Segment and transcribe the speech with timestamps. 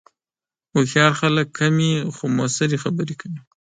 [0.73, 3.39] هوښیار خلک کمې، خو مؤثرې خبرې کوي